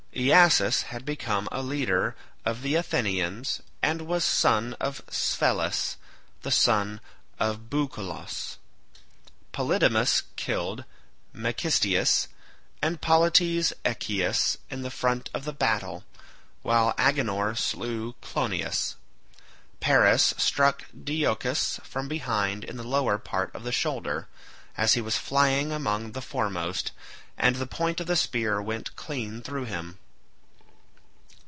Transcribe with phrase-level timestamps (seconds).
[0.13, 5.95] Iasus had become a leader of the Athenians, and was son of Sphelus
[6.41, 6.99] the son
[7.39, 8.57] of Boucolos.
[9.53, 10.83] Polydamas killed
[11.33, 12.27] Mecisteus,
[12.81, 16.03] and Polites Echius, in the front of the battle,
[16.61, 18.97] while Agenor slew Clonius.
[19.79, 24.27] Paris struck Deiochus from behind in the lower part of the shoulder,
[24.75, 26.91] as he was flying among the foremost,
[27.37, 29.97] and the point of the spear went clean through him.